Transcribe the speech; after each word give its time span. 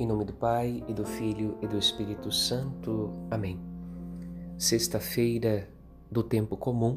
Em 0.00 0.06
nome 0.06 0.24
do 0.24 0.32
Pai 0.32 0.82
e 0.88 0.94
do 0.94 1.04
Filho 1.04 1.58
e 1.60 1.66
do 1.66 1.76
Espírito 1.76 2.32
Santo. 2.32 3.10
Amém. 3.30 3.60
Sexta-feira 4.56 5.68
do 6.10 6.22
tempo 6.22 6.56
comum. 6.56 6.96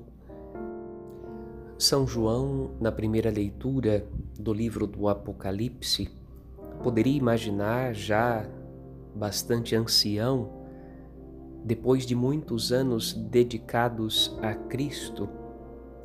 São 1.78 2.08
João, 2.08 2.72
na 2.80 2.94
primeira 2.94 3.30
leitura 3.30 4.08
do 4.40 4.54
livro 4.54 4.88
do 4.88 5.10
Apocalipse, 5.10 6.10
poderia 6.82 7.18
imaginar 7.18 7.94
já 7.94 8.50
bastante 9.14 9.76
ancião, 9.76 10.50
depois 11.62 12.06
de 12.06 12.16
muitos 12.16 12.72
anos 12.72 13.12
dedicados 13.12 14.34
a 14.42 14.54
Cristo, 14.54 15.28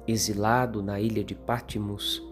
exilado 0.04 0.82
na 0.82 0.98
ilha 0.98 1.22
de 1.22 1.36
Pátimos, 1.36 2.27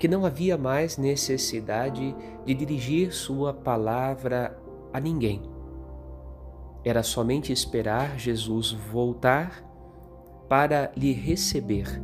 que 0.00 0.08
não 0.08 0.24
havia 0.24 0.56
mais 0.56 0.96
necessidade 0.96 2.16
de 2.46 2.54
dirigir 2.54 3.12
sua 3.12 3.52
palavra 3.52 4.58
a 4.94 4.98
ninguém. 4.98 5.42
Era 6.82 7.02
somente 7.02 7.52
esperar 7.52 8.18
Jesus 8.18 8.72
voltar 8.72 9.62
para 10.48 10.90
lhe 10.96 11.12
receber. 11.12 12.02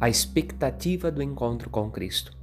A 0.00 0.08
expectativa 0.08 1.10
do 1.10 1.22
encontro 1.22 1.68
com 1.68 1.90
Cristo. 1.90 2.34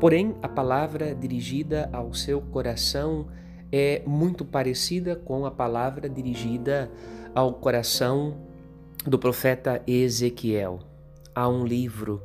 Porém, 0.00 0.34
a 0.42 0.48
palavra 0.48 1.14
dirigida 1.14 1.90
ao 1.92 2.14
seu 2.14 2.40
coração 2.40 3.26
é 3.70 4.02
muito 4.06 4.46
parecida 4.46 5.14
com 5.14 5.44
a 5.44 5.50
palavra 5.50 6.08
dirigida 6.08 6.90
ao 7.34 7.52
coração 7.52 8.38
do 9.04 9.18
profeta 9.18 9.82
Ezequiel. 9.86 10.80
Há 11.34 11.46
um 11.50 11.62
livro 11.62 12.22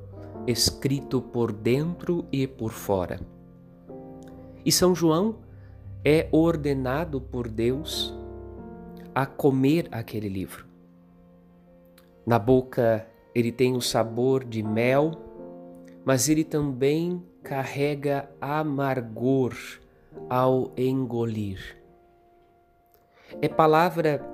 escrito 0.47 1.21
por 1.21 1.51
dentro 1.51 2.25
e 2.31 2.47
por 2.47 2.71
fora. 2.71 3.19
E 4.65 4.71
São 4.71 4.93
João 4.93 5.37
é 6.03 6.27
ordenado 6.31 7.21
por 7.21 7.47
Deus 7.47 8.13
a 9.13 9.25
comer 9.25 9.87
aquele 9.91 10.29
livro. 10.29 10.65
Na 12.25 12.39
boca 12.39 13.07
ele 13.33 13.51
tem 13.51 13.75
o 13.75 13.81
sabor 13.81 14.43
de 14.43 14.61
mel, 14.61 15.11
mas 16.03 16.29
ele 16.29 16.43
também 16.43 17.23
carrega 17.43 18.29
amargor 18.39 19.53
ao 20.29 20.71
engolir. 20.77 21.77
É 23.41 23.47
palavra 23.47 24.25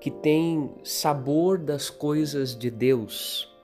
que 0.00 0.10
tem 0.10 0.72
sabor 0.82 1.58
das 1.58 1.90
coisas 1.90 2.56
de 2.56 2.70
Deus, 2.70 3.54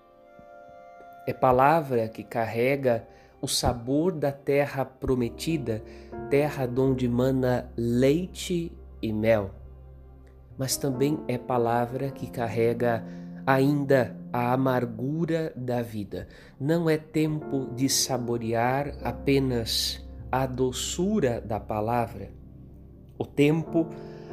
é 1.27 1.33
palavra 1.33 2.09
que 2.09 2.23
carrega 2.23 3.07
o 3.41 3.49
sabor 3.49 4.13
da 4.13 4.33
terra 4.33 4.85
prometida, 4.85 5.83
terra 6.31 6.69
onde 6.79 7.09
mana 7.09 7.71
leite 7.77 8.73
e 9.03 9.13
mel. 9.13 9.51
Mas 10.57 10.77
também 10.77 11.19
é 11.29 11.37
palavra 11.37 12.11
que 12.11 12.31
carrega 12.31 13.05
ainda 13.47 14.17
a 14.33 14.53
amargura 14.53 15.53
da 15.55 15.83
vida. 15.83 16.27
Não 16.59 16.89
é 16.89 16.97
tempo 16.97 17.69
de 17.75 17.89
saborear 17.89 18.95
apenas 19.03 20.03
a 20.33 20.47
doçura 20.47 21.41
da 21.41 21.61
palavra. 21.61 22.31
O 23.19 23.27
tempo 23.27 23.87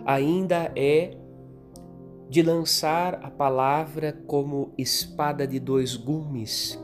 ainda 0.05 0.71
é 0.75 1.17
de 2.31 2.41
lançar 2.41 3.15
a 3.25 3.29
palavra 3.29 4.13
como 4.25 4.73
espada 4.77 5.45
de 5.45 5.59
dois 5.59 5.97
gumes, 5.97 6.81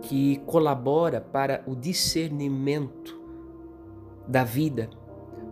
que 0.00 0.38
colabora 0.46 1.20
para 1.20 1.62
o 1.66 1.76
discernimento 1.76 3.20
da 4.26 4.42
vida, 4.42 4.88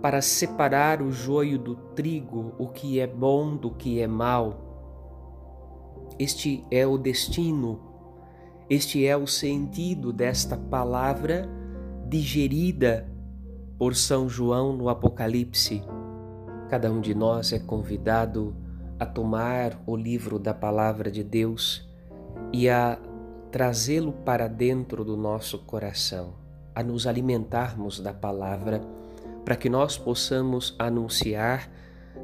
para 0.01 0.23
separar 0.23 1.03
o 1.03 1.13
joio 1.13 1.59
do 1.59 1.77
trigo, 1.95 2.55
o 2.59 2.69
que 2.69 3.01
é 3.01 3.07
bom 3.07 3.55
do 3.55 3.71
que 3.71 4.01
é 4.01 4.07
mal. 4.07 6.09
Este 6.19 6.65
é 6.71 6.87
o 6.87 6.97
destino, 6.97 7.83
este 8.71 9.07
é 9.07 9.15
o 9.15 9.27
sentido 9.27 10.11
desta 10.11 10.57
palavra 10.57 11.47
digerida 12.09 13.13
por 13.79 13.95
São 13.95 14.27
João 14.27 14.75
no 14.75 14.89
Apocalipse. 14.89 15.83
Cada 16.71 16.91
um 16.91 17.03
de 17.03 17.15
nós 17.15 17.53
é 17.53 17.59
convidado 17.59 18.62
a 19.03 19.07
tomar 19.07 19.83
o 19.85 19.97
livro 19.97 20.39
da 20.39 20.55
palavra 20.55 21.11
de 21.11 21.25
Deus 21.25 21.89
e 22.53 22.69
a 22.69 22.97
trazê-lo 23.51 24.13
para 24.13 24.47
dentro 24.47 25.05
do 25.05 25.17
nosso 25.17 25.59
coração, 25.59 26.35
a 26.73 26.85
nos 26.85 27.05
alimentarmos 27.05 27.99
da 27.99 28.15
palavra, 28.15 28.81
para 29.45 29.57
que 29.57 29.69
nós 29.69 29.99
possamos 29.99 30.77
anunciar 30.79 31.69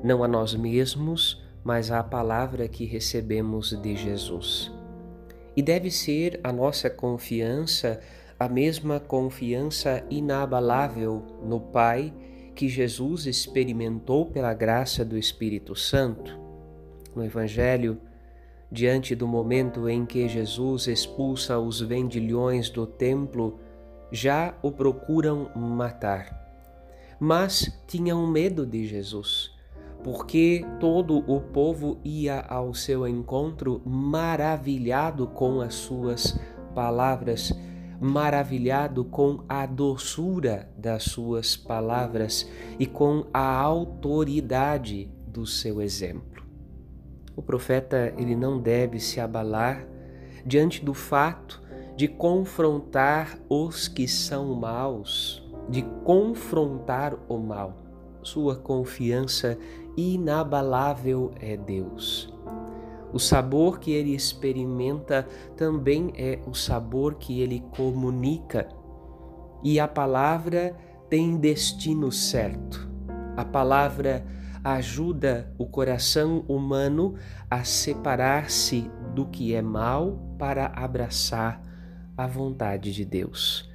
não 0.05 0.23
a 0.23 0.29
nós 0.29 0.55
mesmos, 0.55 1.43
mas 1.65 1.91
a 1.91 2.01
palavra 2.05 2.69
que 2.69 2.85
recebemos 2.85 3.73
de 3.83 3.97
Jesus. 3.97 4.71
E 5.57 5.63
deve 5.63 5.91
ser 5.91 6.39
a 6.45 6.53
nossa 6.53 6.89
confiança 6.89 8.01
a 8.39 8.49
mesma 8.49 9.01
confiança 9.01 10.07
inabalável 10.09 11.25
no 11.43 11.59
Pai 11.59 12.15
que 12.55 12.69
Jesus 12.69 13.27
experimentou 13.27 14.27
pela 14.27 14.55
graça 14.55 15.05
do 15.05 15.19
Espírito 15.19 15.75
Santo 15.75 16.48
no 17.19 17.25
Evangelho, 17.25 17.99
diante 18.71 19.15
do 19.15 19.27
momento 19.27 19.89
em 19.89 20.07
que 20.07 20.29
Jesus 20.29 20.87
expulsa 20.87 21.59
os 21.59 21.81
vendilhões 21.81 22.71
do 22.71 22.87
templo, 22.87 23.59
já 24.13 24.55
o 24.63 24.71
procuram 24.71 25.51
matar. 25.57 26.47
Mas 27.19 27.83
tinham 27.89 28.25
medo 28.27 28.65
de 28.65 28.87
Jesus, 28.87 29.51
porque 30.05 30.65
todo 30.79 31.19
o 31.27 31.41
povo 31.41 31.99
ia 32.05 32.41
ao 32.41 32.73
seu 32.73 33.07
encontro 33.09 33.83
maravilhado 33.85 35.27
com 35.27 35.61
as 35.61 35.75
suas 35.75 36.39
palavras, 36.73 37.53
maravilhado 38.01 39.05
com 39.05 39.43
a 39.49 39.67
doçura 39.67 40.71
das 40.79 41.03
suas 41.03 41.57
palavras 41.57 42.49
e 42.79 42.87
com 42.87 43.27
a 43.35 43.57
autoridade 43.57 45.11
do 45.27 45.45
seu 45.45 45.83
exemplo. 45.83 46.38
O 47.39 47.43
profeta 47.43 48.13
ele 48.19 48.35
não 48.35 48.59
deve 48.59 48.99
se 48.99 49.21
abalar 49.21 49.87
diante 50.45 50.85
do 50.85 50.93
fato 50.93 51.63
de 51.97 52.09
confrontar 52.09 53.39
os 53.49 53.87
que 53.87 54.09
são 54.09 54.57
maus, 54.57 55.49
de 55.69 55.83
confrontar 56.03 57.17
o 57.29 57.39
mal. 57.39 57.77
Sua 58.25 58.57
confiança 58.57 59.57
inabalável 59.97 61.31
é 61.41 61.57
Deus. 61.57 62.29
O 63.13 63.21
sabor 63.21 63.79
que 63.79 63.93
ele 63.93 64.17
experimenta 64.17 65.25
também 65.57 66.13
é 66.17 66.41
o 66.45 66.53
sabor 66.53 67.15
que 67.15 67.41
ele 67.41 67.63
comunica. 67.71 68.69
E 69.63 69.79
a 69.79 69.87
palavra 69.87 70.77
tem 71.09 71.37
destino 71.37 72.11
certo. 72.11 72.91
A 73.37 73.45
palavra 73.45 74.27
ajuda 74.63 75.53
o 75.59 75.67
coração 75.67 76.45
humano 76.49 77.15
a 77.51 77.65
separar-se 77.65 78.91
do 79.15 79.27
que 79.27 79.55
é 79.55 79.63
mal 79.63 80.19
para 80.39 80.67
abraçar 80.67 81.63
a 82.17 82.27
vontade 82.27 82.93
de 82.93 83.05
Deus. 83.05 83.71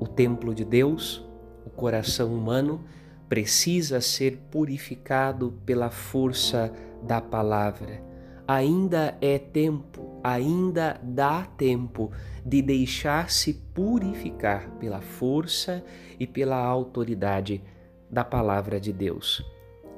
O 0.00 0.06
templo 0.06 0.54
de 0.54 0.64
Deus, 0.64 1.24
o 1.66 1.70
coração 1.70 2.32
humano, 2.32 2.84
precisa 3.28 4.00
ser 4.00 4.38
purificado 4.50 5.60
pela 5.66 5.90
força 5.90 6.72
da 7.02 7.20
palavra. 7.20 8.02
Ainda 8.46 9.18
é 9.20 9.38
tempo, 9.38 10.20
ainda 10.24 10.98
dá 11.02 11.44
tempo 11.44 12.10
de 12.46 12.62
deixar-se 12.62 13.52
purificar 13.74 14.70
pela 14.80 15.02
força 15.02 15.84
e 16.18 16.26
pela 16.26 16.56
autoridade 16.56 17.62
da 18.10 18.24
palavra 18.24 18.80
de 18.80 18.90
Deus 18.90 19.44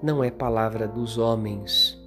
não 0.02 0.25
é 0.25 0.31
palavra 0.31 0.88
dos 0.88 1.19
homens, 1.19 1.99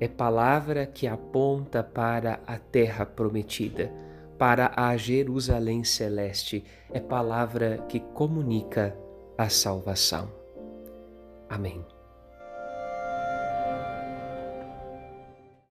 é 0.00 0.06
palavra 0.06 0.86
que 0.86 1.06
aponta 1.06 1.82
para 1.82 2.40
a 2.46 2.58
terra 2.58 3.04
prometida, 3.04 3.92
para 4.38 4.72
a 4.76 4.96
Jerusalém 4.96 5.82
celeste, 5.82 6.64
é 6.92 7.00
palavra 7.00 7.78
que 7.88 8.00
comunica 8.00 8.96
a 9.36 9.48
salvação. 9.48 10.30
Amém. 11.48 11.97